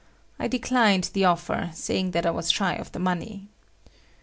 I 0.39 0.47
declined 0.47 1.11
the 1.13 1.25
offer 1.25 1.69
saying 1.75 2.09
that 2.09 2.25
I 2.25 2.31
was 2.31 2.49
shy 2.49 2.73
of 2.73 2.91
the 2.91 2.97
money. 2.97 3.49